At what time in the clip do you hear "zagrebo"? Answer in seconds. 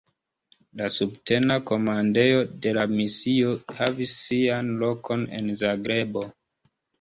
5.65-6.27